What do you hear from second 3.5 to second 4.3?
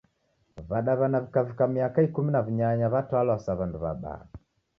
w'andu w'abaa.